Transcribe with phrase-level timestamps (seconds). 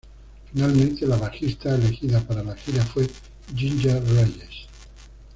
[0.51, 3.07] Finalmente la bajista elegida para la gira fue
[3.55, 4.65] Ginger Reyes.